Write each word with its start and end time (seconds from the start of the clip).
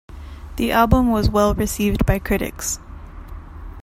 The 0.55 0.71
album 0.71 1.11
was 1.11 1.29
well 1.29 1.53
received 1.53 2.07
by 2.07 2.17
critics. 2.17 2.79